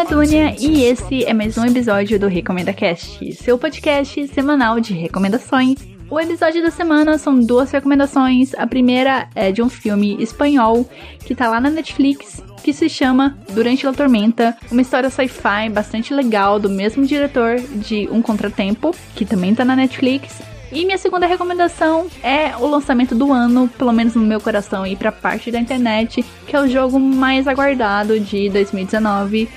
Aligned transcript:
Nome 0.00 0.10
Dunia 0.10 0.56
e 0.58 0.84
esse 0.84 1.24
é 1.26 1.34
mais 1.34 1.58
um 1.58 1.64
episódio 1.66 2.18
do 2.18 2.26
Recomenda 2.26 2.72
Cast, 2.72 3.34
seu 3.34 3.58
podcast 3.58 4.28
semanal 4.28 4.80
de 4.80 4.94
recomendações. 4.94 5.76
O 6.08 6.18
episódio 6.18 6.62
da 6.62 6.70
semana 6.70 7.18
são 7.18 7.38
duas 7.38 7.70
recomendações. 7.70 8.54
A 8.54 8.66
primeira 8.66 9.28
é 9.34 9.52
de 9.52 9.60
um 9.60 9.68
filme 9.68 10.16
espanhol 10.18 10.88
que 11.26 11.34
tá 11.34 11.48
lá 11.48 11.60
na 11.60 11.68
Netflix, 11.68 12.42
que 12.64 12.72
se 12.72 12.88
chama 12.88 13.38
Durante 13.50 13.86
a 13.86 13.92
Tormenta, 13.92 14.56
uma 14.72 14.80
história 14.80 15.10
sci-fi 15.10 15.68
bastante 15.70 16.14
legal 16.14 16.58
do 16.58 16.70
mesmo 16.70 17.04
diretor 17.04 17.56
de 17.60 18.08
Um 18.10 18.22
Contratempo, 18.22 18.96
que 19.14 19.26
também 19.26 19.54
tá 19.54 19.66
na 19.66 19.76
Netflix. 19.76 20.40
E 20.72 20.86
minha 20.86 20.98
segunda 20.98 21.26
recomendação 21.26 22.06
é 22.22 22.56
o 22.56 22.66
lançamento 22.66 23.14
do 23.14 23.32
ano, 23.32 23.68
pelo 23.76 23.92
menos 23.92 24.14
no 24.14 24.22
meu 24.22 24.40
coração 24.40 24.86
e 24.86 24.96
pra 24.96 25.12
parte 25.12 25.50
da 25.50 25.58
internet, 25.58 26.24
que 26.46 26.56
é 26.56 26.60
o 26.60 26.68
jogo 26.68 26.98
mais 26.98 27.46
aguardado 27.48 28.18
de 28.18 28.48
2019, 28.48 29.48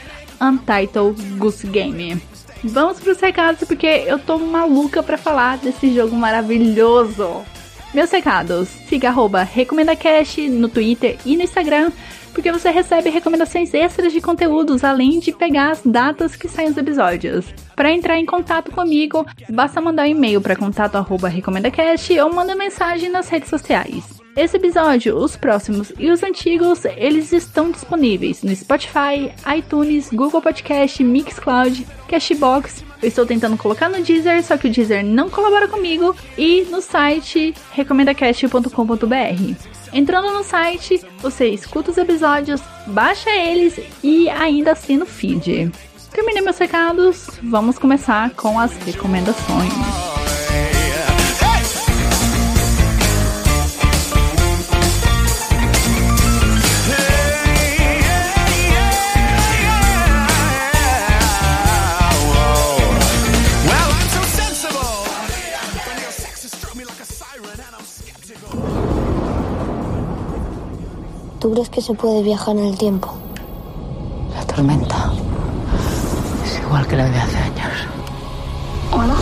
Untitled 0.43 1.21
Goose 1.37 1.65
Game. 1.67 2.21
Vamos 2.63 2.99
pros 2.99 3.19
recados 3.19 3.67
porque 3.67 3.87
eu 3.87 4.19
tô 4.19 4.37
maluca 4.37 5.01
pra 5.01 5.17
falar 5.17 5.57
desse 5.57 5.93
jogo 5.93 6.15
maravilhoso. 6.15 7.43
Meus 7.93 8.11
recados, 8.11 8.67
siga 8.67 9.09
arroba 9.09 9.43
RecomendaCast 9.43 10.49
no 10.49 10.67
Twitter 10.67 11.17
e 11.25 11.37
no 11.37 11.43
Instagram 11.43 11.91
porque 12.33 12.51
você 12.51 12.71
recebe 12.71 13.09
recomendações 13.09 13.73
extras 13.73 14.11
de 14.11 14.19
conteúdos, 14.19 14.83
além 14.83 15.19
de 15.19 15.31
pegar 15.31 15.71
as 15.71 15.81
datas 15.85 16.35
que 16.35 16.47
saem 16.47 16.69
os 16.69 16.77
episódios. 16.77 17.45
Para 17.75 17.91
entrar 17.91 18.17
em 18.17 18.25
contato 18.25 18.71
comigo, 18.71 19.25
basta 19.49 19.79
mandar 19.79 20.03
um 20.03 20.07
e-mail 20.07 20.41
para 20.41 20.55
contato@recomendacast 20.55 22.19
ou 22.19 22.33
manda 22.33 22.55
mensagem 22.55 23.09
nas 23.09 23.29
redes 23.29 23.49
sociais. 23.49 24.22
Esse 24.35 24.57
episódio, 24.57 25.15
os 25.15 25.35
próximos 25.35 25.93
e 25.99 26.09
os 26.09 26.23
antigos, 26.23 26.85
eles 26.85 27.31
estão 27.31 27.69
disponíveis 27.69 28.41
no 28.41 28.55
Spotify, 28.55 29.31
iTunes, 29.55 30.09
Google 30.11 30.41
Podcast, 30.41 31.03
Mixcloud, 31.03 31.85
Cashbox. 32.07 32.83
Eu 33.01 33.09
estou 33.09 33.27
tentando 33.27 33.55
colocar 33.57 33.89
no 33.89 34.01
Deezer, 34.01 34.43
só 34.43 34.57
que 34.57 34.67
o 34.67 34.71
Deezer 34.71 35.05
não 35.05 35.29
colabora 35.29 35.67
comigo 35.67 36.15
e 36.35 36.63
no 36.63 36.81
site 36.81 37.53
recomendacast.com.br. 37.73 39.67
Entrando 39.93 40.31
no 40.31 40.43
site, 40.43 41.05
você 41.19 41.49
escuta 41.49 41.91
os 41.91 41.97
episódios, 41.97 42.59
baixa 42.87 43.29
eles 43.29 43.79
e 44.03 44.27
ainda 44.29 44.71
assina 44.71 45.03
o 45.03 45.07
feed. 45.07 45.71
Terminei 46.11 46.41
meus 46.41 46.57
recados, 46.57 47.27
vamos 47.43 47.77
começar 47.77 48.31
com 48.31 48.59
as 48.59 48.75
recomendações. 48.77 50.12
Crees 71.53 71.69
que 71.69 71.81
se 71.81 71.93
puede 71.93 72.23
viajar 72.23 72.57
en 72.57 72.65
el 72.65 72.77
tiempo? 72.77 73.13
La 74.33 74.43
tormenta 74.45 75.11
es 76.43 76.59
igual 76.59 76.87
que 76.87 76.97
la 76.97 77.05
de 77.05 77.17
hace 77.17 77.37
años. 77.37 77.87
Hola. 78.91 79.15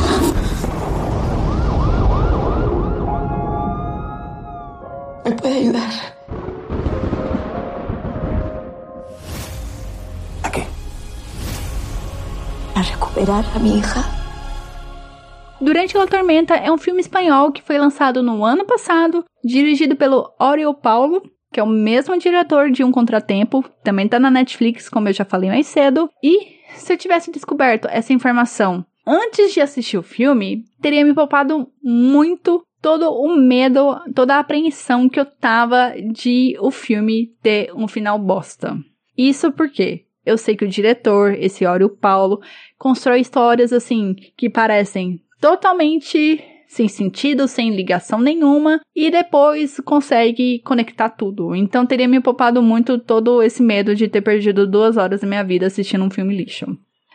¿Me 5.25 5.31
puede 5.33 5.57
ayudar? 5.57 5.91
¿A 10.43 10.51
qué? 10.51 10.63
A 12.75 12.81
recuperar 12.81 13.45
a 13.55 13.59
mi 13.59 13.77
hija. 13.77 14.03
Durante 15.59 15.95
a 15.95 16.07
Tormenta 16.07 16.55
é 16.55 16.71
um 16.71 16.77
filme 16.77 17.01
espanhol 17.01 17.51
que 17.51 17.61
foi 17.61 17.77
lançado 17.77 18.23
no 18.23 18.43
ano 18.43 18.65
passado, 18.65 19.23
dirigido 19.43 19.95
pelo 19.95 20.33
Oriol 20.39 20.73
Paulo, 20.73 21.21
que 21.51 21.59
é 21.59 21.63
o 21.63 21.67
mesmo 21.67 22.17
diretor 22.17 22.71
de 22.71 22.83
Um 22.83 22.91
Contratempo, 22.91 23.63
também 23.83 24.07
tá 24.07 24.19
na 24.19 24.31
Netflix, 24.31 24.87
como 24.87 25.09
eu 25.09 25.13
já 25.13 25.25
falei 25.25 25.49
mais 25.49 25.67
cedo. 25.67 26.09
E 26.23 26.59
se 26.75 26.93
eu 26.93 26.97
tivesse 26.97 27.31
descoberto 27.31 27.87
essa 27.89 28.13
informação 28.13 28.85
antes 29.05 29.53
de 29.53 29.59
assistir 29.61 29.97
o 29.97 30.03
filme, 30.03 30.63
teria 30.81 31.03
me 31.03 31.13
poupado 31.13 31.67
muito 31.83 32.63
todo 32.81 33.11
o 33.11 33.35
medo, 33.35 33.99
toda 34.15 34.35
a 34.35 34.39
apreensão 34.39 35.07
que 35.07 35.19
eu 35.19 35.25
tava 35.25 35.93
de 36.11 36.55
o 36.59 36.71
filme 36.71 37.27
ter 37.43 37.71
um 37.75 37.87
final 37.87 38.17
bosta. 38.17 38.77
Isso 39.17 39.51
porque 39.51 40.05
eu 40.25 40.37
sei 40.37 40.55
que 40.55 40.65
o 40.65 40.69
diretor, 40.69 41.33
esse 41.33 41.65
Ório 41.65 41.89
Paulo, 41.89 42.41
constrói 42.77 43.19
histórias 43.19 43.73
assim 43.73 44.15
que 44.37 44.49
parecem 44.49 45.21
totalmente 45.39 46.41
sem 46.71 46.87
sentido, 46.87 47.49
sem 47.49 47.75
ligação 47.75 48.21
nenhuma, 48.21 48.79
e 48.95 49.11
depois 49.11 49.81
consegue 49.81 50.59
conectar 50.59 51.09
tudo. 51.09 51.53
Então 51.53 51.85
teria 51.85 52.07
me 52.07 52.21
poupado 52.21 52.61
muito 52.61 52.97
todo 52.97 53.43
esse 53.43 53.61
medo 53.61 53.93
de 53.93 54.07
ter 54.07 54.21
perdido 54.21 54.65
duas 54.65 54.95
horas 54.95 55.19
da 55.19 55.27
minha 55.27 55.43
vida 55.43 55.67
assistindo 55.67 56.05
um 56.05 56.09
filme 56.09 56.33
lixo. 56.33 56.65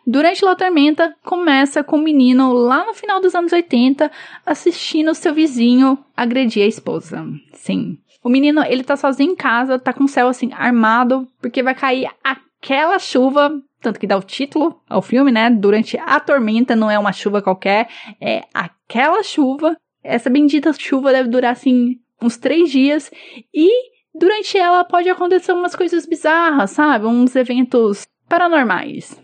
Durante 0.06 0.44
La 0.44 0.54
Tormenta, 0.54 1.14
começa 1.24 1.82
com 1.82 1.96
o 1.96 1.98
um 1.98 2.02
menino 2.02 2.52
lá 2.52 2.84
no 2.84 2.92
final 2.92 3.18
dos 3.18 3.34
anos 3.34 3.50
80 3.50 4.10
assistindo 4.44 5.14
seu 5.14 5.32
vizinho 5.32 5.98
agredir 6.14 6.62
a 6.62 6.68
esposa. 6.68 7.26
Sim. 7.54 7.96
O 8.22 8.28
menino, 8.28 8.62
ele 8.62 8.84
tá 8.84 8.94
sozinho 8.94 9.32
em 9.32 9.36
casa, 9.36 9.78
tá 9.78 9.90
com 9.90 10.04
o 10.04 10.08
céu 10.08 10.28
assim 10.28 10.50
armado, 10.52 11.26
porque 11.40 11.62
vai 11.62 11.74
cair 11.74 12.10
aquela 12.22 12.98
chuva 12.98 13.58
tanto 13.81 14.00
que 14.00 14.06
dá 14.06 14.16
o 14.16 14.22
título 14.22 14.81
ao 14.88 15.03
filme, 15.03 15.31
né? 15.31 15.50
Durante 15.50 15.97
a 15.98 16.19
tormenta, 16.20 16.75
não 16.75 16.91
é 16.91 16.98
uma 16.98 17.12
chuva 17.12 17.42
qualquer, 17.42 17.88
é 18.20 18.42
aquela 18.53 19.22
chuva. 19.22 19.76
Essa 20.03 20.31
bendita 20.31 20.72
chuva 20.72 21.12
deve 21.12 21.28
durar 21.28 21.53
assim 21.53 21.97
uns 22.22 22.36
três 22.36 22.70
dias 22.70 23.10
e 23.53 23.69
durante 24.15 24.56
ela 24.56 24.84
pode 24.84 25.09
acontecer 25.09 25.53
umas 25.53 25.75
coisas 25.76 26.06
bizarras, 26.06 26.70
sabe? 26.70 27.06
Uns 27.06 27.34
eventos 27.36 28.06
paranormais. 28.28 29.20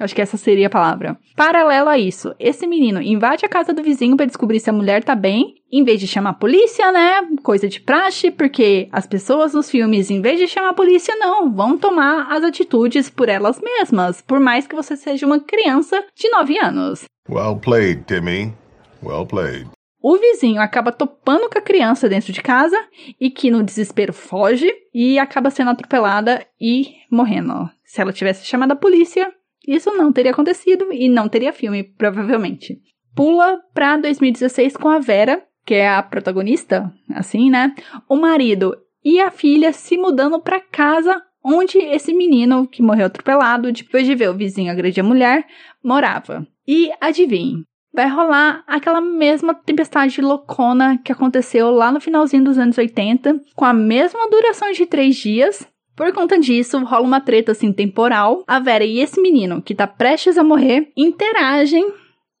Acho 0.00 0.14
que 0.14 0.22
essa 0.22 0.36
seria 0.36 0.68
a 0.68 0.70
palavra. 0.70 1.18
Paralelo 1.36 1.88
a 1.88 1.98
isso, 1.98 2.34
esse 2.38 2.66
menino 2.66 3.02
invade 3.02 3.44
a 3.44 3.48
casa 3.48 3.72
do 3.72 3.82
vizinho 3.82 4.16
para 4.16 4.26
descobrir 4.26 4.60
se 4.60 4.70
a 4.70 4.72
mulher 4.72 5.02
tá 5.02 5.14
bem, 5.14 5.54
em 5.70 5.84
vez 5.84 6.00
de 6.00 6.06
chamar 6.06 6.30
a 6.30 6.34
polícia, 6.34 6.90
né? 6.92 7.26
Coisa 7.42 7.68
de 7.68 7.80
praxe, 7.80 8.30
porque 8.30 8.88
as 8.92 9.06
pessoas 9.06 9.54
nos 9.54 9.70
filmes, 9.70 10.10
em 10.10 10.20
vez 10.20 10.38
de 10.38 10.46
chamar 10.46 10.70
a 10.70 10.74
polícia, 10.74 11.14
não, 11.16 11.52
vão 11.52 11.76
tomar 11.76 12.26
as 12.30 12.42
atitudes 12.44 13.10
por 13.10 13.28
elas 13.28 13.60
mesmas, 13.60 14.22
por 14.22 14.40
mais 14.40 14.66
que 14.66 14.74
você 14.74 14.96
seja 14.96 15.26
uma 15.26 15.40
criança 15.40 16.02
de 16.14 16.28
9 16.30 16.58
anos. 16.58 17.04
Well 17.28 17.56
played, 17.56 18.04
Timmy. 18.06 18.54
Well 19.02 19.26
played. 19.26 19.68
O 20.00 20.16
vizinho 20.16 20.62
acaba 20.62 20.92
topando 20.92 21.50
com 21.50 21.58
a 21.58 21.62
criança 21.62 22.08
dentro 22.08 22.32
de 22.32 22.40
casa 22.40 22.78
e 23.20 23.30
que 23.30 23.50
no 23.50 23.64
desespero 23.64 24.12
foge 24.12 24.72
e 24.94 25.18
acaba 25.18 25.50
sendo 25.50 25.70
atropelada 25.70 26.46
e 26.60 26.94
morrendo. 27.10 27.68
Se 27.84 28.00
ela 28.00 28.12
tivesse 28.12 28.46
chamado 28.46 28.72
a 28.72 28.76
polícia, 28.76 29.32
isso 29.74 29.92
não 29.92 30.12
teria 30.12 30.32
acontecido 30.32 30.92
e 30.92 31.08
não 31.08 31.28
teria 31.28 31.52
filme, 31.52 31.84
provavelmente. 31.84 32.78
Pula 33.14 33.60
pra 33.74 33.96
2016 33.96 34.76
com 34.76 34.88
a 34.88 34.98
Vera, 34.98 35.42
que 35.66 35.74
é 35.74 35.88
a 35.88 36.02
protagonista, 36.02 36.92
assim, 37.14 37.50
né? 37.50 37.74
O 38.08 38.16
marido 38.16 38.74
e 39.04 39.20
a 39.20 39.30
filha 39.30 39.72
se 39.72 39.98
mudando 39.98 40.40
pra 40.40 40.60
casa 40.60 41.22
onde 41.44 41.78
esse 41.78 42.12
menino 42.12 42.66
que 42.66 42.82
morreu 42.82 43.06
atropelado 43.06 43.72
depois 43.72 44.06
de 44.06 44.14
ver 44.14 44.28
o 44.28 44.34
vizinho 44.34 44.72
agredir 44.72 45.04
a 45.04 45.06
mulher 45.06 45.46
morava. 45.82 46.46
E 46.66 46.90
adivinhe, 47.00 47.64
vai 47.92 48.08
rolar 48.08 48.62
aquela 48.66 49.00
mesma 49.00 49.54
tempestade 49.54 50.20
loucona 50.20 50.98
que 50.98 51.12
aconteceu 51.12 51.70
lá 51.70 51.90
no 51.90 52.00
finalzinho 52.00 52.44
dos 52.44 52.58
anos 52.58 52.76
80, 52.76 53.40
com 53.54 53.64
a 53.64 53.72
mesma 53.72 54.28
duração 54.28 54.70
de 54.72 54.86
três 54.86 55.16
dias, 55.16 55.66
por 55.98 56.12
conta 56.12 56.38
disso, 56.38 56.78
rola 56.84 57.04
uma 57.04 57.20
treta 57.20 57.50
assim 57.50 57.72
temporal. 57.72 58.44
A 58.46 58.60
Vera 58.60 58.84
e 58.84 59.00
esse 59.00 59.20
menino, 59.20 59.60
que 59.60 59.74
tá 59.74 59.84
prestes 59.84 60.38
a 60.38 60.44
morrer, 60.44 60.92
interagem. 60.96 61.92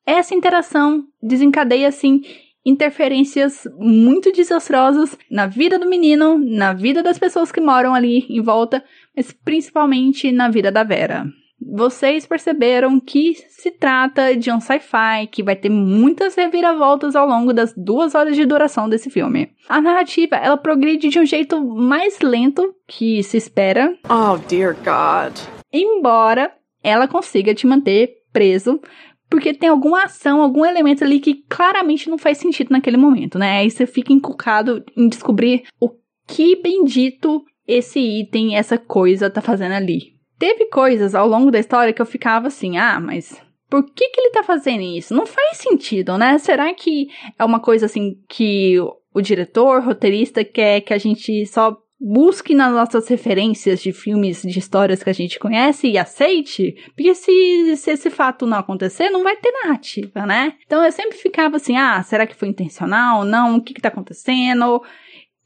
Essa 0.06 0.32
interação 0.32 1.02
desencadeia 1.20 1.88
assim 1.88 2.22
interferências 2.64 3.66
muito 3.76 4.30
desastrosas 4.30 5.18
na 5.28 5.46
vida 5.46 5.76
do 5.76 5.88
menino, 5.88 6.38
na 6.38 6.72
vida 6.72 7.02
das 7.02 7.18
pessoas 7.18 7.50
que 7.50 7.60
moram 7.60 7.94
ali 7.94 8.26
em 8.28 8.40
volta, 8.40 8.84
mas 9.16 9.32
principalmente 9.32 10.30
na 10.30 10.48
vida 10.48 10.70
da 10.70 10.84
Vera 10.84 11.26
vocês 11.60 12.24
perceberam 12.26 13.00
que 13.00 13.34
se 13.48 13.70
trata 13.70 14.36
de 14.36 14.50
um 14.50 14.60
sci-fi 14.60 15.26
que 15.30 15.42
vai 15.42 15.56
ter 15.56 15.68
muitas 15.68 16.34
reviravoltas 16.34 17.16
ao 17.16 17.26
longo 17.26 17.52
das 17.52 17.74
duas 17.76 18.14
horas 18.14 18.36
de 18.36 18.46
duração 18.46 18.88
desse 18.88 19.10
filme. 19.10 19.50
A 19.68 19.80
narrativa 19.80 20.36
ela 20.36 20.56
progride 20.56 21.08
de 21.08 21.18
um 21.18 21.26
jeito 21.26 21.60
mais 21.62 22.20
lento 22.20 22.74
que 22.86 23.22
se 23.22 23.36
espera. 23.36 23.96
Oh 24.08 24.38
dear 24.48 24.74
God. 24.74 25.36
Embora 25.72 26.52
ela 26.82 27.08
consiga 27.08 27.54
te 27.54 27.66
manter 27.66 28.18
preso 28.32 28.80
porque 29.28 29.52
tem 29.52 29.68
alguma 29.68 30.04
ação, 30.04 30.40
algum 30.40 30.64
elemento 30.64 31.04
ali 31.04 31.20
que 31.20 31.42
claramente 31.48 32.08
não 32.08 32.16
faz 32.16 32.38
sentido 32.38 32.70
naquele 32.70 32.96
momento, 32.96 33.38
né? 33.38 33.58
Aí 33.58 33.70
você 33.70 33.86
fica 33.86 34.12
encucado 34.12 34.82
em 34.96 35.06
descobrir 35.08 35.64
o 35.78 35.90
que 36.26 36.56
bendito 36.56 37.44
esse 37.66 38.00
item, 38.00 38.56
essa 38.56 38.78
coisa 38.78 39.28
tá 39.28 39.42
fazendo 39.42 39.72
ali. 39.72 40.17
Teve 40.38 40.66
coisas 40.66 41.14
ao 41.14 41.26
longo 41.26 41.50
da 41.50 41.58
história 41.58 41.92
que 41.92 42.00
eu 42.00 42.06
ficava 42.06 42.46
assim, 42.48 42.78
ah, 42.78 43.00
mas 43.00 43.40
por 43.68 43.84
que, 43.84 44.08
que 44.08 44.20
ele 44.20 44.30
tá 44.30 44.42
fazendo 44.42 44.82
isso? 44.82 45.14
Não 45.14 45.26
faz 45.26 45.58
sentido, 45.58 46.16
né? 46.16 46.38
Será 46.38 46.72
que 46.72 47.08
é 47.38 47.44
uma 47.44 47.60
coisa 47.60 47.86
assim 47.86 48.18
que 48.28 48.76
o 49.12 49.20
diretor, 49.20 49.82
roteirista 49.82 50.44
quer 50.44 50.80
que 50.80 50.94
a 50.94 50.98
gente 50.98 51.44
só 51.46 51.76
busque 52.00 52.54
nas 52.54 52.72
nossas 52.72 53.08
referências 53.08 53.82
de 53.82 53.92
filmes, 53.92 54.42
de 54.42 54.58
histórias 54.58 55.02
que 55.02 55.10
a 55.10 55.14
gente 55.14 55.38
conhece 55.38 55.88
e 55.88 55.98
aceite? 55.98 56.76
Porque 56.94 57.14
se, 57.14 57.76
se 57.76 57.90
esse 57.90 58.08
fato 58.08 58.46
não 58.46 58.58
acontecer, 58.58 59.10
não 59.10 59.22
vai 59.22 59.36
ter 59.36 59.50
narrativa, 59.50 60.24
né? 60.24 60.54
Então 60.64 60.82
eu 60.82 60.92
sempre 60.92 61.18
ficava 61.18 61.56
assim, 61.56 61.76
ah, 61.76 62.02
será 62.02 62.26
que 62.26 62.36
foi 62.36 62.48
intencional? 62.48 63.24
Não, 63.24 63.56
o 63.56 63.62
que 63.62 63.74
que 63.74 63.82
tá 63.82 63.88
acontecendo? 63.88 64.82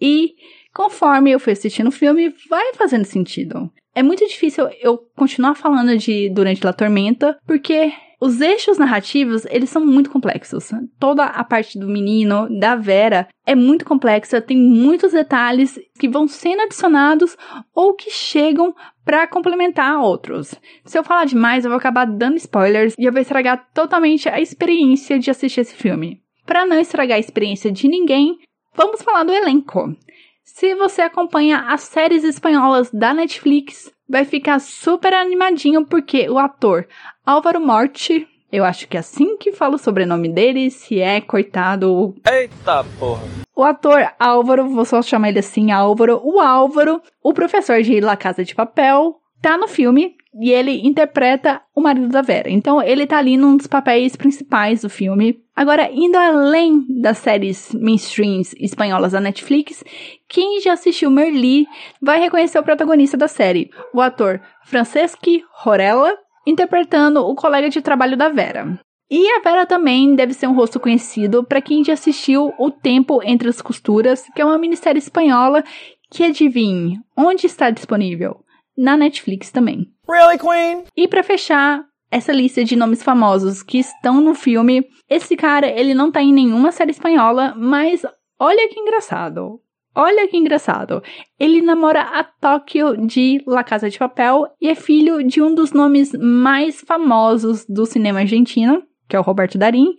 E 0.00 0.34
conforme 0.72 1.32
eu 1.32 1.40
fui 1.40 1.54
assistindo 1.54 1.88
o 1.88 1.92
filme, 1.92 2.32
vai 2.48 2.74
fazendo 2.74 3.04
sentido. 3.04 3.70
É 3.94 4.02
muito 4.02 4.26
difícil 4.26 4.68
eu 4.80 4.98
continuar 5.14 5.54
falando 5.54 5.96
de 5.96 6.30
Durante 6.30 6.66
a 6.66 6.72
Tormenta, 6.72 7.36
porque 7.46 7.92
os 8.24 8.40
eixos 8.40 8.78
narrativos, 8.78 9.44
eles 9.46 9.68
são 9.68 9.84
muito 9.84 10.08
complexos. 10.08 10.70
Toda 10.96 11.24
a 11.24 11.42
parte 11.42 11.76
do 11.76 11.88
menino, 11.88 12.48
da 12.58 12.76
Vera, 12.76 13.26
é 13.44 13.54
muito 13.56 13.84
complexa, 13.84 14.40
tem 14.40 14.56
muitos 14.56 15.10
detalhes 15.10 15.76
que 15.98 16.08
vão 16.08 16.28
sendo 16.28 16.62
adicionados 16.62 17.36
ou 17.74 17.94
que 17.94 18.12
chegam 18.12 18.72
para 19.04 19.26
complementar 19.26 20.00
outros. 20.00 20.54
Se 20.84 20.96
eu 20.96 21.02
falar 21.02 21.24
demais, 21.24 21.64
eu 21.64 21.70
vou 21.70 21.78
acabar 21.78 22.04
dando 22.04 22.36
spoilers 22.36 22.94
e 22.96 23.04
eu 23.04 23.12
vou 23.12 23.20
estragar 23.20 23.68
totalmente 23.74 24.28
a 24.28 24.40
experiência 24.40 25.18
de 25.18 25.28
assistir 25.28 25.62
esse 25.62 25.74
filme. 25.74 26.22
Para 26.46 26.64
não 26.64 26.78
estragar 26.78 27.16
a 27.16 27.20
experiência 27.20 27.72
de 27.72 27.88
ninguém, 27.88 28.38
vamos 28.76 29.02
falar 29.02 29.24
do 29.24 29.32
elenco. 29.32 29.96
Se 30.44 30.74
você 30.74 31.02
acompanha 31.02 31.64
as 31.68 31.82
séries 31.82 32.24
espanholas 32.24 32.90
da 32.90 33.14
Netflix, 33.14 33.92
vai 34.08 34.24
ficar 34.24 34.60
super 34.60 35.14
animadinho 35.14 35.86
porque 35.86 36.28
o 36.28 36.38
ator 36.38 36.86
Álvaro 37.24 37.60
Morte, 37.60 38.26
eu 38.50 38.64
acho 38.64 38.88
que 38.88 38.96
é 38.96 39.00
assim 39.00 39.36
que 39.36 39.52
fala 39.52 39.76
o 39.76 39.78
sobrenome 39.78 40.28
dele, 40.28 40.70
se 40.70 41.00
é 41.00 41.20
coitado. 41.20 42.14
Eita 42.28 42.84
porra! 42.98 43.22
O 43.54 43.62
ator 43.62 44.12
Álvaro, 44.18 44.68
vou 44.68 44.84
só 44.84 45.00
chamar 45.02 45.28
ele 45.28 45.38
assim, 45.38 45.70
Álvaro. 45.70 46.20
O 46.24 46.40
Álvaro, 46.40 47.00
o 47.22 47.32
professor 47.32 47.80
de 47.82 48.00
La 48.00 48.16
Casa 48.16 48.44
de 48.44 48.54
Papel, 48.54 49.21
tá 49.42 49.58
no 49.58 49.68
filme 49.68 50.14
e 50.40 50.50
ele 50.50 50.86
interpreta 50.86 51.60
o 51.74 51.80
marido 51.80 52.08
da 52.08 52.22
Vera. 52.22 52.48
Então 52.48 52.82
ele 52.82 53.06
tá 53.06 53.18
ali 53.18 53.36
num 53.36 53.56
dos 53.56 53.66
papéis 53.66 54.16
principais 54.16 54.80
do 54.80 54.88
filme. 54.88 55.42
Agora, 55.54 55.90
indo 55.92 56.16
além 56.16 56.86
das 57.02 57.18
séries 57.18 57.74
mainstreams 57.74 58.54
espanholas 58.58 59.12
da 59.12 59.20
Netflix, 59.20 59.84
quem 60.28 60.60
já 60.60 60.72
assistiu 60.72 61.10
Merli 61.10 61.66
vai 62.00 62.18
reconhecer 62.18 62.58
o 62.58 62.62
protagonista 62.62 63.16
da 63.16 63.28
série, 63.28 63.70
o 63.92 64.00
ator 64.00 64.40
Franceschi 64.64 65.44
Horella, 65.66 66.16
interpretando 66.46 67.20
o 67.20 67.34
colega 67.34 67.68
de 67.68 67.82
trabalho 67.82 68.16
da 68.16 68.30
Vera. 68.30 68.80
E 69.10 69.28
a 69.28 69.40
Vera 69.40 69.66
também 69.66 70.14
deve 70.14 70.32
ser 70.32 70.46
um 70.46 70.54
rosto 70.54 70.80
conhecido 70.80 71.44
para 71.44 71.60
quem 71.60 71.84
já 71.84 71.92
assistiu 71.92 72.54
O 72.58 72.70
Tempo 72.70 73.20
Entre 73.22 73.46
as 73.46 73.60
Costuras, 73.60 74.26
que 74.34 74.40
é 74.40 74.44
uma 74.44 74.56
minissérie 74.56 74.98
espanhola 74.98 75.62
que 76.10 76.24
adivinhe 76.24 76.98
onde 77.14 77.46
está 77.46 77.68
disponível? 77.68 78.42
Na 78.76 78.96
Netflix 78.96 79.50
também. 79.50 79.86
Really, 80.08 80.38
Queen? 80.38 80.84
E 80.96 81.06
para 81.06 81.22
fechar 81.22 81.84
essa 82.10 82.32
lista 82.32 82.62
de 82.62 82.76
nomes 82.76 83.02
famosos 83.02 83.62
que 83.62 83.78
estão 83.78 84.20
no 84.20 84.34
filme, 84.34 84.86
esse 85.08 85.36
cara, 85.36 85.66
ele 85.66 85.94
não 85.94 86.12
tá 86.12 86.22
em 86.22 86.32
nenhuma 86.32 86.70
série 86.70 86.90
espanhola, 86.90 87.54
mas 87.56 88.02
olha 88.38 88.69
que 88.69 88.78
engraçado. 88.78 89.60
Olha 89.94 90.26
que 90.26 90.36
engraçado. 90.36 91.02
Ele 91.38 91.60
namora 91.60 92.00
a 92.00 92.24
Tóquio 92.24 92.96
de 93.06 93.42
La 93.46 93.62
Casa 93.62 93.90
de 93.90 93.98
Papel 93.98 94.46
e 94.60 94.69
é 94.69 94.74
filho 94.74 95.22
de 95.22 95.42
um 95.42 95.54
dos 95.54 95.72
nomes 95.72 96.12
mais 96.12 96.80
famosos 96.80 97.66
do 97.66 97.84
cinema 97.84 98.20
argentino, 98.20 98.82
que 99.08 99.14
é 99.14 99.19
o 99.19 99.22
Roberto 99.22 99.58
Darim. 99.58 99.94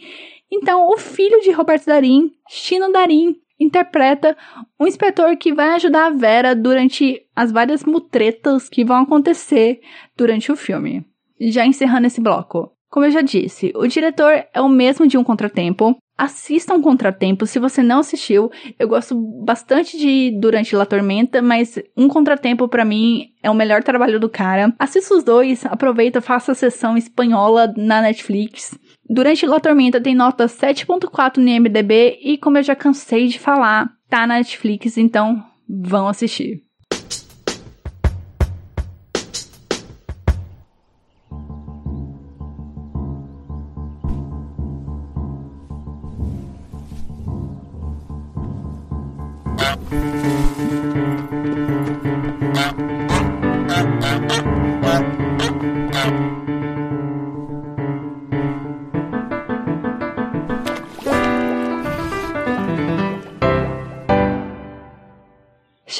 Então, 0.51 0.87
o 0.89 0.97
filho 0.97 1.41
de 1.41 1.51
Roberto 1.51 1.85
Darim, 1.85 2.31
Chino 2.49 2.91
Darim, 2.91 3.35
interpreta 3.59 4.35
um 4.79 4.87
inspetor 4.87 5.35
que 5.37 5.53
vai 5.53 5.69
ajudar 5.75 6.07
a 6.07 6.09
Vera 6.11 6.55
durante 6.55 7.21
as 7.35 7.51
várias 7.51 7.83
mutretas 7.83 8.69
que 8.69 8.83
vão 8.83 9.03
acontecer 9.03 9.79
durante 10.17 10.51
o 10.51 10.55
filme. 10.55 11.05
Já 11.39 11.65
encerrando 11.65 12.07
esse 12.07 12.21
bloco. 12.21 12.71
Como 12.89 13.05
eu 13.05 13.11
já 13.11 13.21
disse, 13.21 13.71
o 13.75 13.87
diretor 13.87 14.45
é 14.53 14.61
o 14.61 14.69
mesmo 14.69 15.07
de 15.07 15.17
Um 15.17 15.23
Contratempo, 15.23 15.97
Assista 16.15 16.75
um 16.75 16.81
Contratempo, 16.81 17.47
se 17.47 17.57
você 17.57 17.81
não 17.81 17.99
assistiu. 17.99 18.51
Eu 18.77 18.87
gosto 18.87 19.15
bastante 19.43 19.97
de 19.97 20.37
Durante 20.39 20.75
La 20.75 20.85
Tormenta, 20.85 21.41
mas 21.41 21.79
Um 21.97 22.07
Contratempo 22.07 22.67
para 22.67 22.85
mim 22.85 23.29
é 23.41 23.49
o 23.49 23.55
melhor 23.55 23.83
trabalho 23.83 24.19
do 24.19 24.29
cara. 24.29 24.73
Assista 24.77 25.15
os 25.15 25.23
dois, 25.23 25.65
aproveita, 25.65 26.21
faça 26.21 26.51
a 26.51 26.55
sessão 26.55 26.95
espanhola 26.95 27.73
na 27.75 27.99
Netflix. 27.99 28.77
Durante 29.09 29.45
La 29.45 29.59
Tormenta 29.59 29.99
tem 29.99 30.15
nota 30.15 30.45
7.4 30.45 31.37
no 31.37 31.47
IMDb 31.47 32.19
e 32.21 32.37
como 32.37 32.57
eu 32.57 32.63
já 32.63 32.75
cansei 32.75 33.27
de 33.27 33.37
falar, 33.37 33.89
tá 34.09 34.25
na 34.25 34.35
Netflix, 34.35 34.97
então 34.97 35.43
vão 35.67 36.07
assistir. 36.07 36.63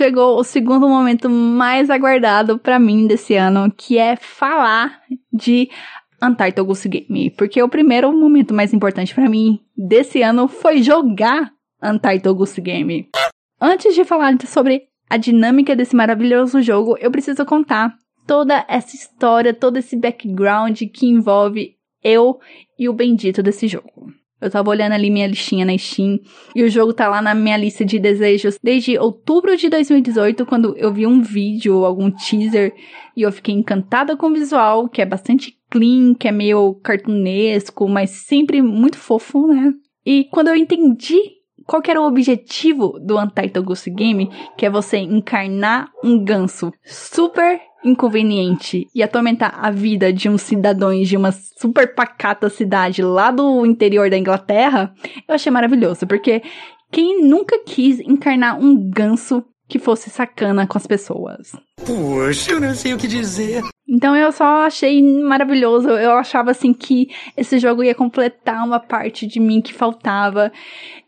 Chegou 0.03 0.37
o 0.37 0.43
segundo 0.43 0.85
momento 0.85 1.29
mais 1.29 1.89
aguardado 1.89 2.59
para 2.59 2.77
mim 2.77 3.07
desse 3.07 3.35
ano, 3.35 3.71
que 3.71 3.97
é 3.97 4.17
falar 4.17 4.99
de 5.31 5.69
Untitled 6.21 6.61
Goose 6.61 6.89
Game, 6.89 7.31
porque 7.37 7.63
o 7.63 7.69
primeiro 7.69 8.11
momento 8.11 8.53
mais 8.53 8.73
importante 8.73 9.15
para 9.15 9.29
mim 9.29 9.61
desse 9.77 10.21
ano 10.21 10.49
foi 10.49 10.81
jogar 10.83 11.49
Untitled 11.81 12.37
Goose 12.37 12.59
Game. 12.59 13.07
Antes 13.61 13.95
de 13.95 14.03
falar 14.03 14.35
sobre 14.45 14.81
a 15.09 15.15
dinâmica 15.15 15.73
desse 15.73 15.95
maravilhoso 15.95 16.61
jogo, 16.61 16.97
eu 16.99 17.09
preciso 17.09 17.45
contar 17.45 17.95
toda 18.27 18.65
essa 18.67 18.97
história, 18.97 19.53
todo 19.53 19.77
esse 19.77 19.95
background 19.95 20.81
que 20.93 21.05
envolve 21.05 21.77
eu 22.03 22.39
e 22.77 22.89
o 22.89 22.93
bendito 22.93 23.41
desse 23.41 23.69
jogo. 23.69 24.11
Eu 24.43 24.51
tava 24.51 24.69
olhando 24.69 24.91
ali 24.91 25.09
minha 25.09 25.25
listinha 25.25 25.65
na 25.65 25.77
Steam 25.77 26.19
e 26.53 26.63
o 26.63 26.69
jogo 26.69 26.93
tá 26.93 27.07
lá 27.07 27.21
na 27.21 27.33
minha 27.33 27.55
lista 27.55 27.85
de 27.85 27.97
desejos 27.97 28.59
desde 28.61 28.97
outubro 28.97 29.55
de 29.55 29.69
2018, 29.69 30.45
quando 30.45 30.75
eu 30.77 30.91
vi 30.91 31.07
um 31.07 31.21
vídeo 31.21 31.77
ou 31.77 31.85
algum 31.85 32.11
teaser 32.11 32.73
e 33.15 33.21
eu 33.21 33.31
fiquei 33.31 33.55
encantada 33.55 34.17
com 34.17 34.27
o 34.27 34.33
visual, 34.33 34.89
que 34.89 35.01
é 35.01 35.05
bastante 35.05 35.57
clean, 35.69 36.13
que 36.13 36.27
é 36.27 36.31
meio 36.31 36.75
cartunesco, 36.83 37.87
mas 37.87 38.09
sempre 38.09 38.61
muito 38.61 38.97
fofo, 38.97 39.47
né? 39.47 39.71
E 40.05 40.25
quando 40.25 40.49
eu 40.49 40.55
entendi 40.55 41.17
qual 41.65 41.81
era 41.87 42.01
o 42.01 42.05
objetivo 42.05 42.99
do 42.99 43.17
Untitled 43.17 43.65
Goose 43.65 43.89
Game, 43.89 44.29
que 44.57 44.65
é 44.65 44.69
você 44.69 44.97
encarnar 44.97 45.89
um 46.03 46.21
ganso 46.21 46.73
super 46.83 47.61
inconveniente 47.83 48.87
e 48.93 49.03
atormentar 49.03 49.57
a 49.61 49.69
vida 49.69 50.11
de 50.11 50.29
uns 50.29 50.41
cidadãos 50.41 51.07
de 51.07 51.17
uma 51.17 51.31
super 51.31 51.93
pacata 51.93 52.49
cidade 52.49 53.01
lá 53.01 53.31
do 53.31 53.65
interior 53.65 54.09
da 54.09 54.17
Inglaterra, 54.17 54.93
eu 55.27 55.35
achei 55.35 55.51
maravilhoso, 55.51 56.07
porque 56.07 56.41
quem 56.91 57.23
nunca 57.23 57.59
quis 57.65 57.99
encarnar 57.99 58.59
um 58.59 58.75
ganso 58.75 59.43
que 59.73 59.79
fosse 59.79 60.07
sacana 60.07 60.67
com 60.67 60.77
as 60.77 60.85
pessoas? 60.85 61.51
Poxa, 61.83 62.51
eu 62.51 62.61
não 62.61 62.75
sei 62.75 62.93
o 62.93 62.97
que 62.99 63.07
dizer. 63.07 63.63
Então 63.89 64.15
eu 64.15 64.31
só 64.31 64.67
achei 64.67 65.01
maravilhoso. 65.01 65.89
Eu 65.89 66.11
achava 66.11 66.51
assim 66.51 66.71
que 66.71 67.09
esse 67.35 67.57
jogo 67.57 67.83
ia 67.83 67.95
completar 67.95 68.63
uma 68.63 68.79
parte 68.79 69.25
de 69.25 69.39
mim 69.39 69.61
que 69.61 69.73
faltava 69.73 70.51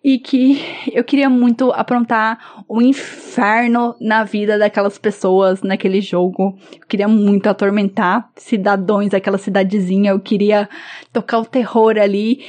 e 0.04 0.18
que 0.18 0.60
eu 0.92 1.04
queria 1.04 1.30
muito 1.30 1.72
aprontar 1.74 2.64
o 2.68 2.80
um 2.80 2.82
inferno 2.82 3.96
na 4.02 4.24
vida 4.24 4.58
daquelas 4.58 4.98
pessoas 4.98 5.62
naquele 5.62 6.02
jogo. 6.02 6.58
Eu 6.74 6.88
queria 6.88 7.08
muito 7.08 7.48
atormentar 7.48 8.32
cidadãos 8.36 9.10
daquela 9.10 9.38
cidadezinha. 9.38 10.10
Eu 10.10 10.20
queria 10.20 10.68
tocar 11.14 11.38
o 11.38 11.46
terror 11.46 12.00
ali. 12.00 12.44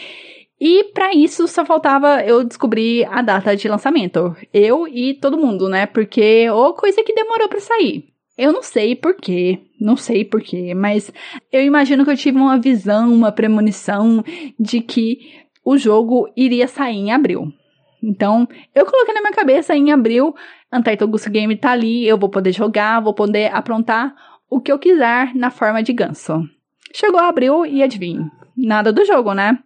E 0.60 0.84
para 0.94 1.14
isso 1.14 1.46
só 1.46 1.64
faltava 1.64 2.22
eu 2.24 2.42
descobrir 2.42 3.04
a 3.10 3.20
data 3.20 3.54
de 3.54 3.68
lançamento. 3.68 4.34
Eu 4.52 4.88
e 4.88 5.14
todo 5.14 5.36
mundo, 5.36 5.68
né? 5.68 5.86
Porque 5.86 6.48
ou 6.50 6.72
coisa 6.74 7.02
que 7.02 7.14
demorou 7.14 7.48
para 7.48 7.60
sair. 7.60 8.04
Eu 8.38 8.52
não 8.52 8.62
sei 8.62 8.94
porquê, 8.94 9.60
não 9.80 9.96
sei 9.96 10.24
porquê, 10.24 10.74
mas 10.74 11.10
eu 11.50 11.62
imagino 11.62 12.04
que 12.04 12.10
eu 12.10 12.16
tive 12.16 12.36
uma 12.36 12.58
visão, 12.58 13.12
uma 13.12 13.32
premonição 13.32 14.22
de 14.60 14.82
que 14.82 15.46
o 15.64 15.78
jogo 15.78 16.28
iria 16.36 16.68
sair 16.68 16.96
em 16.96 17.12
abril. 17.12 17.50
Então, 18.02 18.46
eu 18.74 18.84
coloquei 18.84 19.14
na 19.14 19.22
minha 19.22 19.32
cabeça 19.32 19.74
em 19.74 19.90
abril, 19.90 20.34
Untitled 20.72 21.10
Goose 21.10 21.30
Game 21.30 21.56
tá 21.56 21.70
ali, 21.70 22.06
eu 22.06 22.18
vou 22.18 22.28
poder 22.28 22.52
jogar, 22.52 23.00
vou 23.00 23.14
poder 23.14 23.54
aprontar 23.54 24.14
o 24.50 24.60
que 24.60 24.70
eu 24.70 24.78
quiser 24.78 25.34
na 25.34 25.50
forma 25.50 25.82
de 25.82 25.94
ganso. 25.94 26.42
Chegou 26.92 27.18
abril 27.18 27.64
e 27.64 27.82
adivinhe, 27.82 28.30
nada 28.56 28.92
do 28.92 29.04
jogo, 29.04 29.32
né? 29.34 29.58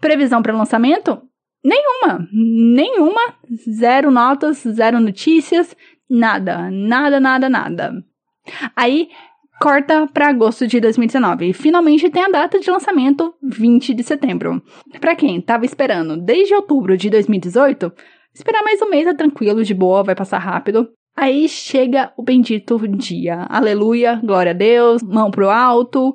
Previsão 0.00 0.42
para 0.42 0.56
lançamento? 0.56 1.20
Nenhuma, 1.64 2.28
nenhuma, 2.32 3.34
zero 3.68 4.10
notas, 4.10 4.58
zero 4.58 5.00
notícias, 5.00 5.76
nada, 6.08 6.70
nada, 6.70 7.18
nada, 7.18 7.48
nada. 7.48 7.92
Aí 8.76 9.08
corta 9.60 10.06
para 10.06 10.28
agosto 10.28 10.66
de 10.66 10.80
2019 10.80 11.48
e 11.48 11.52
finalmente 11.52 12.10
tem 12.10 12.22
a 12.22 12.28
data 12.28 12.60
de 12.60 12.70
lançamento 12.70 13.34
20 13.42 13.94
de 13.94 14.02
setembro. 14.02 14.62
Para 15.00 15.16
quem 15.16 15.40
tava 15.40 15.64
esperando 15.64 16.16
desde 16.16 16.54
outubro 16.54 16.96
de 16.96 17.10
2018, 17.10 17.92
esperar 18.34 18.62
mais 18.62 18.80
um 18.82 18.90
mês 18.90 19.06
é 19.06 19.14
tranquilo, 19.14 19.64
de 19.64 19.74
boa, 19.74 20.04
vai 20.04 20.14
passar 20.14 20.38
rápido. 20.38 20.88
Aí 21.16 21.48
chega 21.48 22.12
o 22.16 22.22
bendito 22.22 22.78
dia. 22.88 23.46
Aleluia, 23.48 24.20
glória 24.22 24.50
a 24.50 24.54
Deus, 24.54 25.02
mão 25.02 25.30
pro 25.30 25.48
alto. 25.48 26.14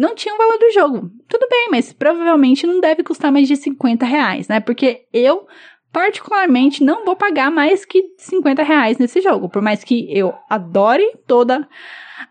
Não 0.00 0.14
tinha 0.14 0.34
o 0.34 0.38
valor 0.38 0.58
do 0.58 0.70
jogo. 0.72 1.10
Tudo 1.28 1.46
bem, 1.46 1.68
mas 1.70 1.92
provavelmente 1.92 2.66
não 2.66 2.80
deve 2.80 3.02
custar 3.02 3.30
mais 3.30 3.46
de 3.46 3.54
50 3.54 4.06
reais, 4.06 4.48
né? 4.48 4.58
Porque 4.58 5.02
eu, 5.12 5.46
particularmente, 5.92 6.82
não 6.82 7.04
vou 7.04 7.14
pagar 7.14 7.50
mais 7.50 7.84
que 7.84 8.02
50 8.16 8.62
reais 8.62 8.96
nesse 8.96 9.20
jogo. 9.20 9.50
Por 9.50 9.60
mais 9.60 9.84
que 9.84 10.08
eu 10.10 10.32
adore 10.48 11.06
toda 11.26 11.68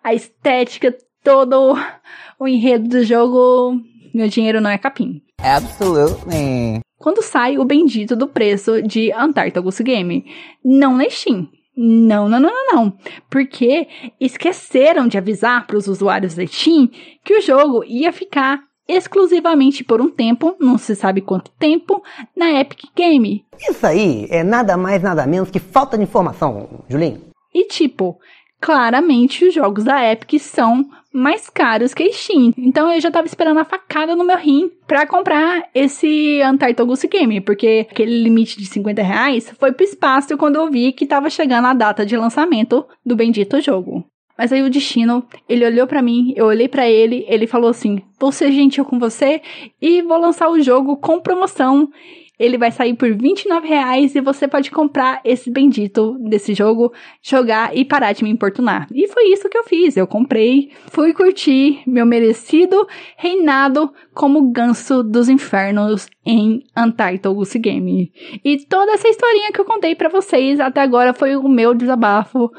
a 0.04 0.16
estética, 0.16 0.98
todo 1.24 1.76
o 2.40 2.48
enredo 2.48 2.90
do 2.90 3.04
jogo, 3.04 3.80
meu 4.16 4.28
dinheiro 4.28 4.60
não 4.60 4.72
é 4.72 4.78
capim. 4.80 5.22
Absolutely. 5.38 6.80
Quando 6.98 7.22
sai 7.22 7.60
o 7.60 7.66
bendito 7.66 8.16
do 8.16 8.28
preço 8.28 8.82
de 8.82 9.12
Antarctica 9.12 9.84
Game? 9.84 10.26
Não 10.66 10.98
na 10.98 11.08
Steam. 11.08 11.48
Não, 11.76 12.28
não, 12.28 12.40
não, 12.40 12.50
não, 12.50 12.76
não. 12.76 12.98
Porque 13.30 13.88
esqueceram 14.20 15.08
de 15.08 15.18
avisar 15.18 15.66
para 15.66 15.78
os 15.78 15.88
usuários 15.88 16.36
da 16.36 16.46
Steam 16.46 16.90
que 17.24 17.38
o 17.38 17.42
jogo 17.42 17.84
ia 17.86 18.12
ficar 18.12 18.62
exclusivamente 18.88 19.84
por 19.84 20.02
um 20.02 20.10
tempo, 20.10 20.56
não 20.60 20.78
se 20.78 20.96
sabe 20.96 21.22
quanto 21.22 21.52
tempo, 21.52 22.04
na 22.36 22.60
Epic 22.60 22.86
Game. 22.96 23.46
Isso 23.70 23.86
aí 23.86 24.28
é 24.32 24.44
nada 24.44 24.76
mais, 24.76 25.04
nada 25.04 25.28
menos 25.28 25.52
que 25.52 25.60
falta 25.60 25.96
de 25.96 26.04
informação, 26.04 26.84
Julinho. 26.90 27.22
E 27.54 27.68
tipo, 27.68 28.18
claramente 28.60 29.46
os 29.46 29.54
jogos 29.54 29.84
da 29.84 30.12
Epic 30.12 30.42
são 30.42 30.90
mais 31.13 31.50
caros 31.50 31.94
que 31.94 32.04
a 32.04 32.12
Steam. 32.12 32.54
Então 32.58 32.92
eu 32.92 33.01
já 33.01 33.10
tava 33.10 33.28
esperando 33.28 33.60
a 33.60 33.66
facada 33.66 34.16
no 34.16 34.24
meu 34.24 34.38
rim 34.38 34.72
pra 34.88 35.08
comprar 35.08 35.70
esse 35.74 36.39
Goose 36.86 37.08
Game, 37.08 37.42
porque 37.42 37.88
aquele 37.89 38.22
limite 38.22 38.58
de 38.58 38.66
50 38.66 39.01
reais 39.01 39.54
foi 39.60 39.72
pro 39.72 39.84
espaço 39.84 40.38
quando 40.38 40.56
eu 40.56 40.70
vi 40.70 40.92
que 40.92 41.06
tava 41.06 41.30
chegando 41.30 41.66
a 41.66 41.74
data 41.74 42.06
de 42.06 42.16
lançamento 42.16 42.86
do 43.06 43.16
bendito 43.16 43.60
jogo. 43.62 44.06
Mas 44.38 44.54
aí 44.54 44.62
o 44.62 44.70
destino, 44.70 45.25
ele 45.50 45.66
olhou 45.66 45.86
para 45.86 46.01
mim, 46.01 46.34
eu 46.34 46.46
olhei 46.46 46.70
para 46.70 46.89
ele, 46.89 47.25
ele 47.28 47.46
falou 47.46 47.70
assim: 47.70 48.01
"Vou 48.18 48.32
ser 48.32 48.51
gentil 48.54 48.86
com 48.86 48.98
você 48.98 49.42
e 49.82 50.01
vou 50.01 50.18
lançar 50.18 50.50
o 50.50 50.62
jogo 50.62 50.96
com 50.96 51.20
promoção 51.20 51.89
ele 52.39 52.58
vai 52.58 52.72
sair 52.72 52.93
por 52.96 53.13
29 53.13 53.67
reais 53.67 54.15
e 54.15 54.22
você 54.22 54.48
pode 54.48 54.72
comprar 54.72 55.19
esse 55.25 55.51
bendito 55.51 56.17
desse 56.19 56.53
jogo, 56.53 56.93
jogar 57.22 57.75
e 57.75 57.84
parar 57.84 58.13
de 58.13 58.24
me 58.24 58.29
importunar. 58.29 58.88
E 58.93 59.08
foi 59.10 59.34
isso 59.34 59.50
que 59.50 59.58
eu 59.58 59.65
fiz. 59.65 59.98
Eu 59.98 60.08
comprei, 60.08 60.72
fui 60.88 61.13
curtir 61.13 61.84
meu 61.86 62.05
merecido 62.05 62.88
reinado 63.17 63.93
como 64.13 64.51
ganso 64.51 65.03
dos 65.03 65.27
infernos 65.27 66.08
em 66.25 66.63
Untitled 66.77 67.36
Goose 67.36 67.60
Game. 67.60 68.12
E 68.43 68.58
toda 68.65 68.93
essa 68.93 69.10
historinha 69.10 69.51
que 69.51 69.60
eu 69.60 69.65
contei 69.65 69.93
para 69.93 70.08
vocês 70.08 70.60
até 70.60 70.79
agora 70.81 71.13
foi 71.13 71.36
o 71.36 71.50
meu 71.50 71.74
desabafo, 71.74 72.50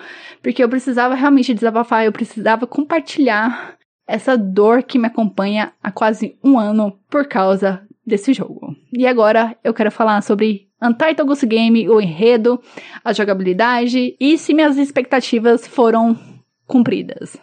porque 0.42 0.62
eu 0.62 0.68
precisava 0.68 1.14
realmente 1.14 1.54
desabafar, 1.54 2.04
eu 2.04 2.12
precisava 2.12 2.66
compartilhar 2.66 3.76
essa 4.06 4.37
dor 4.37 4.82
que 4.82 4.99
me 4.99 5.06
acompanha 5.06 5.72
há 5.82 5.90
quase 5.90 6.37
um 6.44 6.58
ano 6.58 6.99
por 7.08 7.26
causa 7.26 7.87
desse 8.04 8.32
jogo. 8.32 8.69
E 8.92 9.06
agora 9.06 9.56
eu 9.62 9.73
quero 9.73 9.90
falar 9.90 10.20
sobre 10.23 10.68
Untitled 10.82 11.25
Goose 11.25 11.47
Game, 11.47 11.88
o 11.88 12.00
enredo, 12.00 12.61
a 13.04 13.12
jogabilidade 13.12 14.16
e 14.18 14.38
se 14.38 14.54
minhas 14.54 14.76
expectativas 14.78 15.66
foram 15.66 16.18
cumpridas. 16.66 17.37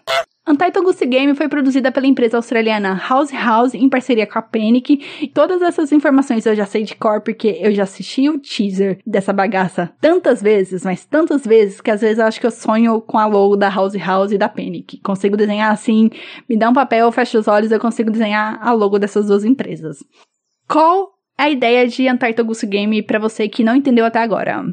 Untitled 0.47 0.85
Goose 0.85 1.05
Game 1.05 1.35
foi 1.35 1.49
produzida 1.49 1.91
pela 1.91 2.07
empresa 2.07 2.37
australiana 2.37 2.95
House 3.09 3.33
House 3.33 3.73
em 3.73 3.89
parceria 3.89 4.25
com 4.25 4.39
a 4.39 4.41
Panic. 4.41 5.29
Todas 5.33 5.61
essas 5.61 5.91
informações 5.91 6.45
eu 6.45 6.55
já 6.55 6.65
sei 6.65 6.83
de 6.83 6.95
cor 6.95 7.19
porque 7.19 7.59
eu 7.59 7.73
já 7.73 7.83
assisti 7.83 8.29
o 8.29 8.39
teaser 8.39 8.99
dessa 9.05 9.33
bagaça 9.33 9.91
tantas 9.99 10.41
vezes, 10.41 10.85
mas 10.85 11.05
tantas 11.05 11.45
vezes 11.45 11.81
que 11.81 11.91
às 11.91 11.99
vezes 11.99 12.19
eu 12.19 12.25
acho 12.25 12.39
que 12.39 12.47
eu 12.47 12.51
sonho 12.51 13.01
com 13.01 13.17
a 13.17 13.25
logo 13.25 13.57
da 13.57 13.67
House 13.67 13.95
House 13.95 14.31
e 14.31 14.37
da 14.37 14.47
Panic. 14.47 15.01
Consigo 15.01 15.35
desenhar 15.35 15.69
assim, 15.69 16.09
me 16.47 16.57
dá 16.57 16.69
um 16.69 16.73
papel, 16.73 17.11
fecho 17.11 17.37
os 17.37 17.47
olhos, 17.49 17.69
eu 17.69 17.79
consigo 17.79 18.09
desenhar 18.09 18.57
a 18.61 18.71
logo 18.71 18.97
dessas 18.97 19.27
duas 19.27 19.43
empresas. 19.43 20.01
Qual 20.65 21.16
a 21.37 21.49
ideia 21.49 21.87
de 21.87 22.05
Goose 22.43 22.65
Game 22.65 23.01
para 23.03 23.19
você 23.19 23.47
que 23.47 23.63
não 23.63 23.75
entendeu 23.75 24.05
até 24.05 24.19
agora? 24.19 24.65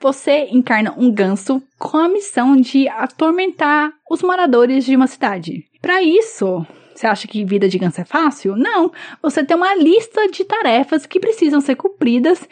Você 0.00 0.48
encarna 0.50 0.94
um 0.96 1.10
ganso 1.10 1.62
com 1.78 1.96
a 1.96 2.08
missão 2.08 2.56
de 2.56 2.86
atormentar 2.88 3.92
os 4.10 4.22
moradores 4.22 4.84
de 4.84 4.94
uma 4.94 5.06
cidade. 5.06 5.64
Para 5.80 6.02
isso, 6.02 6.66
você 6.94 7.06
acha 7.06 7.26
que 7.26 7.44
vida 7.44 7.68
de 7.68 7.78
ganso 7.78 8.00
é 8.00 8.04
fácil? 8.04 8.56
Não. 8.56 8.92
Você 9.22 9.42
tem 9.42 9.56
uma 9.56 9.74
lista 9.74 10.28
de 10.28 10.44
tarefas 10.44 11.06
que 11.06 11.18
precisam 11.18 11.60
ser 11.60 11.76
cumpridas, 11.76 12.46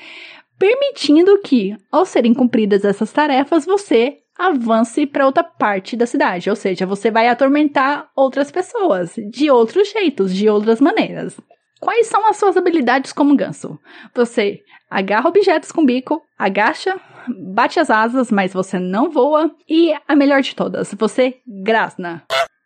permitindo 0.58 1.38
que, 1.42 1.76
ao 1.92 2.04
serem 2.04 2.34
cumpridas 2.34 2.84
essas 2.84 3.12
tarefas, 3.12 3.66
você 3.66 4.18
avance 4.38 5.06
para 5.06 5.26
outra 5.26 5.44
parte 5.44 5.96
da 5.96 6.06
cidade. 6.06 6.50
Ou 6.50 6.56
seja, 6.56 6.86
você 6.86 7.10
vai 7.10 7.28
atormentar 7.28 8.10
outras 8.16 8.50
pessoas 8.50 9.14
de 9.30 9.50
outros 9.50 9.90
jeitos, 9.90 10.34
de 10.34 10.48
outras 10.48 10.80
maneiras. 10.80 11.36
Quais 11.84 12.06
são 12.06 12.26
as 12.26 12.38
suas 12.38 12.56
habilidades 12.56 13.12
como 13.12 13.36
ganso? 13.36 13.78
Você 14.14 14.62
agarra 14.88 15.28
objetos 15.28 15.70
com 15.70 15.84
bico, 15.84 16.22
agacha, 16.38 16.98
bate 17.28 17.78
as 17.78 17.90
asas, 17.90 18.30
mas 18.30 18.54
você 18.54 18.78
não 18.78 19.10
voa. 19.10 19.54
E 19.68 19.94
a 20.08 20.16
melhor 20.16 20.40
de 20.40 20.56
todas, 20.56 20.94
você 20.94 21.36
grasna. 21.46 22.22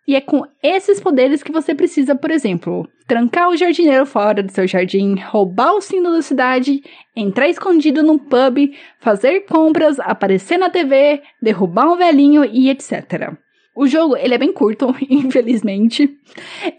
E 0.06 0.14
é 0.14 0.20
com 0.20 0.46
esses 0.62 1.00
poderes 1.00 1.42
que 1.42 1.50
você 1.50 1.74
precisa, 1.74 2.14
por 2.14 2.30
exemplo, 2.30 2.88
trancar 3.08 3.48
o 3.48 3.56
jardineiro 3.56 4.06
fora 4.06 4.40
do 4.40 4.52
seu 4.52 4.68
jardim, 4.68 5.16
roubar 5.16 5.72
o 5.74 5.80
sino 5.80 6.12
da 6.12 6.22
cidade, 6.22 6.80
entrar 7.16 7.48
escondido 7.48 8.04
num 8.04 8.18
pub, 8.18 8.72
fazer 9.00 9.40
compras, 9.46 9.98
aparecer 9.98 10.58
na 10.58 10.70
TV, 10.70 11.20
derrubar 11.42 11.92
um 11.92 11.96
velhinho 11.96 12.44
e 12.44 12.70
etc. 12.70 13.36
O 13.78 13.86
jogo, 13.86 14.16
ele 14.16 14.34
é 14.34 14.38
bem 14.38 14.52
curto, 14.52 14.92
infelizmente. 15.08 16.12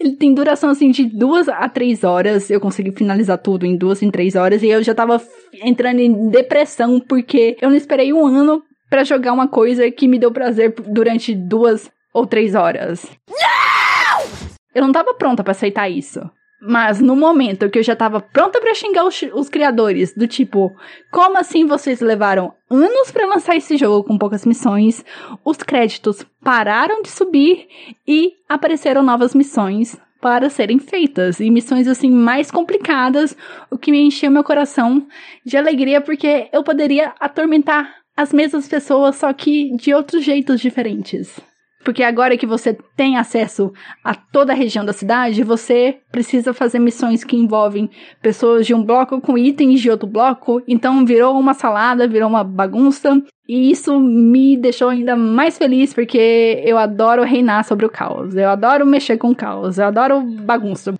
Ele 0.02 0.18
tem 0.18 0.34
duração, 0.34 0.70
assim, 0.70 0.92
de 0.92 1.06
duas 1.06 1.48
a 1.48 1.70
três 1.70 2.04
horas. 2.04 2.50
Eu 2.50 2.60
consegui 2.60 2.92
finalizar 2.92 3.38
tudo 3.38 3.66
em 3.66 3.78
duas, 3.78 4.04
em 4.04 4.12
três 4.12 4.36
horas. 4.36 4.62
E 4.62 4.68
eu 4.68 4.84
já 4.84 4.94
tava 4.94 5.22
entrando 5.64 6.00
em 6.00 6.30
depressão, 6.30 7.00
porque 7.00 7.56
eu 7.62 7.70
não 7.70 7.78
esperei 7.78 8.12
um 8.12 8.28
ano 8.28 8.62
para 8.90 9.06
jogar 9.06 9.32
uma 9.32 9.48
coisa 9.48 9.90
que 9.90 10.10
me 10.10 10.20
deu 10.20 10.30
prazer 10.30 10.76
durante 10.88 11.34
duas 11.34 11.90
ou 12.14 12.28
três 12.28 12.54
horas. 12.54 13.10
Não! 13.30 14.50
Eu 14.76 14.82
não 14.82 14.92
tava 14.92 15.14
pronta 15.14 15.42
para 15.42 15.52
aceitar 15.52 15.88
isso. 15.88 16.20
Mas 16.62 17.00
no 17.00 17.16
momento 17.16 17.70
que 17.70 17.80
eu 17.80 17.84
já 17.84 17.96
tava 17.96 18.20
pronta 18.20 18.60
para 18.60 18.74
xingar 18.74 19.06
os, 19.06 19.22
os, 19.34 19.48
criadores, 19.48 20.14
do 20.14 20.28
tipo, 20.28 20.76
como 21.10 21.38
assim 21.38 21.66
vocês 21.66 22.02
levaram 22.02 22.54
anos 22.70 23.12
para 23.12 23.28
lançar 23.28 23.56
esse 23.56 23.78
jogo 23.78 24.04
com 24.04 24.18
poucas 24.18 24.46
missões, 24.46 25.04
os 25.46 25.58
créditos 25.58 26.26
pararam 26.44 27.02
de 27.02 27.10
subir 27.10 27.68
e 28.06 28.34
apareceram 28.48 29.02
novas 29.02 29.34
missões 29.34 29.98
para 30.22 30.50
serem 30.50 30.80
feitas, 30.80 31.40
e 31.40 31.50
missões 31.50 31.88
assim 31.88 32.12
mais 32.12 32.52
complicadas, 32.52 33.38
o 33.72 33.78
que 33.78 33.90
me 33.90 34.02
encheu 34.02 34.30
meu 34.30 34.44
coração 34.44 35.08
de 35.46 35.56
alegria 35.56 36.02
porque 36.02 36.50
eu 36.52 36.62
poderia 36.62 37.14
atormentar 37.22 37.96
as 38.18 38.34
mesmas 38.34 38.68
pessoas, 38.68 39.16
só 39.16 39.32
que 39.32 39.74
de 39.78 39.94
outros 39.94 40.26
jeitos 40.26 40.60
diferentes. 40.60 41.40
Porque 41.84 42.04
agora 42.04 42.38
que 42.38 42.46
você 42.46 42.78
tem 42.96 43.18
acesso 43.18 43.72
a 44.04 44.14
toda 44.14 44.52
a 44.52 44.56
região 44.56 44.84
da 44.84 44.92
cidade, 44.92 45.44
você 45.44 45.98
precisa 46.12 46.54
fazer 46.54 46.80
missões 46.80 47.24
que 47.24 47.38
envolvem 47.38 47.90
pessoas 48.22 48.68
de 48.68 48.74
um 48.74 48.84
bloco 48.84 49.22
com 49.22 49.38
itens 49.38 49.80
de 49.80 49.90
outro 49.90 50.08
bloco. 50.08 50.62
Então 50.68 51.06
virou 51.06 51.40
uma 51.40 51.54
salada, 51.54 52.08
virou 52.08 52.30
uma 52.30 52.44
bagunça. 52.44 53.22
E 53.48 53.72
isso 53.72 54.00
me 54.00 54.58
deixou 54.58 54.90
ainda 54.90 55.16
mais 55.16 55.58
feliz 55.58 55.94
porque 55.94 56.62
eu 56.66 56.78
adoro 56.78 57.24
reinar 57.24 57.64
sobre 57.64 57.86
o 57.86 57.90
caos. 57.90 58.36
Eu 58.36 58.50
adoro 58.50 58.86
mexer 58.86 59.18
com 59.18 59.32
o 59.32 59.36
caos. 59.36 59.80
Eu 59.80 59.86
adoro 59.86 60.22
bagunça. 60.22 60.94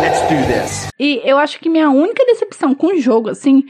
Let's 0.00 0.22
do 0.22 0.46
this. 0.46 0.88
E 1.00 1.20
eu 1.24 1.38
acho 1.38 1.58
que 1.58 1.68
minha 1.68 1.90
única 1.90 2.24
decepção 2.24 2.74
com 2.74 2.88
o 2.88 3.00
jogo, 3.00 3.30
assim, 3.30 3.64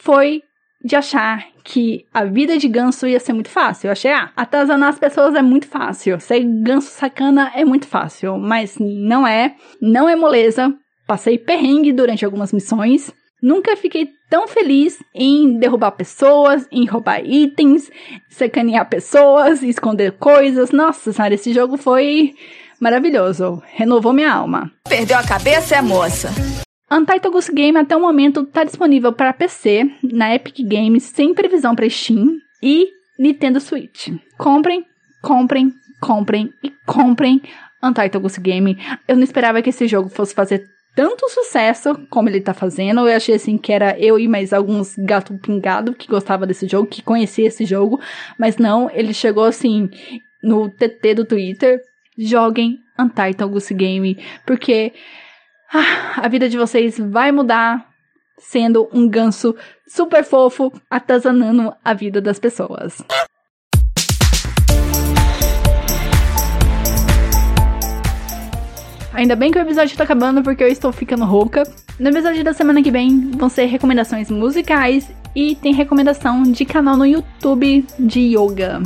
foi 0.00 0.42
de 0.84 0.94
achar 0.94 1.46
que 1.64 2.04
a 2.12 2.24
vida 2.24 2.58
de 2.58 2.68
ganso 2.68 3.06
ia 3.06 3.18
ser 3.18 3.32
muito 3.32 3.48
fácil. 3.48 3.88
Eu 3.88 3.92
achei, 3.92 4.10
ah, 4.12 4.30
atazanar 4.36 4.90
as 4.90 4.98
pessoas 4.98 5.34
é 5.34 5.40
muito 5.40 5.66
fácil. 5.66 6.20
Ser 6.20 6.40
ganso 6.40 6.90
sacana 6.90 7.50
é 7.54 7.64
muito 7.64 7.88
fácil. 7.88 8.36
Mas 8.36 8.76
não 8.78 9.26
é. 9.26 9.54
Não 9.80 10.06
é 10.06 10.14
moleza. 10.14 10.74
Passei 11.06 11.38
perrengue 11.38 11.92
durante 11.92 12.24
algumas 12.24 12.52
missões. 12.52 13.10
Nunca 13.42 13.76
fiquei 13.76 14.08
tão 14.28 14.46
feliz 14.46 14.98
em 15.14 15.58
derrubar 15.58 15.92
pessoas, 15.92 16.66
em 16.70 16.86
roubar 16.86 17.24
itens, 17.24 17.90
sacanear 18.28 18.88
pessoas, 18.88 19.62
esconder 19.62 20.12
coisas. 20.12 20.70
Nossa 20.70 21.12
senhora, 21.12 21.34
esse 21.34 21.52
jogo 21.52 21.76
foi 21.76 22.34
maravilhoso. 22.80 23.62
Renovou 23.72 24.12
minha 24.12 24.32
alma. 24.32 24.70
Perdeu 24.88 25.18
a 25.18 25.26
cabeça, 25.26 25.76
é 25.76 25.82
moça. 25.82 26.28
Untitled 26.94 27.52
Game 27.52 27.76
até 27.76 27.96
o 27.96 28.00
momento 28.00 28.42
está 28.42 28.62
disponível 28.62 29.12
para 29.12 29.32
PC, 29.32 29.90
na 30.12 30.32
Epic 30.32 30.60
Games, 30.60 31.02
sem 31.02 31.34
previsão 31.34 31.74
para 31.74 31.90
Steam 31.90 32.38
e 32.62 32.88
Nintendo 33.18 33.60
Switch. 33.60 34.10
Comprem, 34.38 34.86
comprem, 35.20 35.72
comprem 36.00 36.52
e 36.62 36.70
comprem 36.86 37.42
Untitled 37.82 38.40
Game. 38.40 38.78
Eu 39.08 39.16
não 39.16 39.24
esperava 39.24 39.60
que 39.60 39.70
esse 39.70 39.88
jogo 39.88 40.08
fosse 40.08 40.32
fazer 40.32 40.68
tanto 40.94 41.28
sucesso 41.28 41.98
como 42.08 42.28
ele 42.28 42.40
tá 42.40 42.54
fazendo. 42.54 43.00
Eu 43.00 43.16
achei 43.16 43.34
assim 43.34 43.58
que 43.58 43.72
era 43.72 43.98
eu 43.98 44.16
e 44.16 44.28
mais 44.28 44.52
alguns 44.52 44.94
gato 44.96 45.36
pingado 45.38 45.94
que 45.94 46.06
gostava 46.06 46.46
desse 46.46 46.68
jogo, 46.68 46.86
que 46.86 47.02
conhecia 47.02 47.48
esse 47.48 47.64
jogo, 47.64 48.00
mas 48.38 48.56
não, 48.56 48.88
ele 48.88 49.12
chegou 49.12 49.42
assim 49.42 49.90
no 50.40 50.68
TT 50.70 51.14
do 51.14 51.24
Twitter. 51.24 51.80
Joguem 52.16 52.78
Untitled 52.96 53.50
Goose 53.50 53.74
Game, 53.74 54.16
porque 54.46 54.92
ah, 55.74 56.20
a 56.22 56.28
vida 56.28 56.48
de 56.48 56.56
vocês 56.56 56.96
vai 56.96 57.32
mudar 57.32 57.84
sendo 58.38 58.88
um 58.92 59.08
ganso 59.08 59.56
super 59.88 60.22
fofo 60.22 60.72
atazanando 60.88 61.74
a 61.84 61.92
vida 61.92 62.20
das 62.20 62.38
pessoas. 62.38 63.02
Ainda 69.12 69.34
bem 69.34 69.50
que 69.50 69.58
o 69.58 69.62
episódio 69.62 69.96
tá 69.96 70.04
acabando 70.04 70.42
porque 70.42 70.62
eu 70.62 70.68
estou 70.68 70.92
ficando 70.92 71.24
rouca. 71.24 71.64
No 71.98 72.08
episódio 72.08 72.44
da 72.44 72.52
semana 72.52 72.82
que 72.82 72.90
vem 72.90 73.30
vão 73.32 73.48
ser 73.48 73.66
recomendações 73.66 74.30
musicais 74.30 75.12
e 75.34 75.56
tem 75.56 75.72
recomendação 75.72 76.42
de 76.44 76.64
canal 76.64 76.96
no 76.96 77.06
YouTube 77.06 77.84
de 77.98 78.20
yoga. 78.36 78.80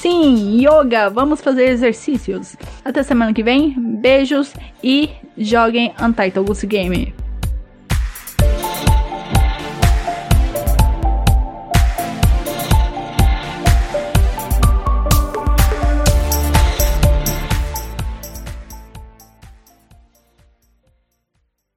Sim, 0.00 0.58
yoga! 0.62 1.10
Vamos 1.10 1.42
fazer 1.42 1.66
exercícios. 1.68 2.56
Até 2.82 3.02
semana 3.02 3.34
que 3.34 3.42
vem, 3.42 3.74
beijos 3.78 4.54
e 4.82 5.10
joguem 5.36 5.92
Untitled 6.00 6.66
Game. 6.66 7.14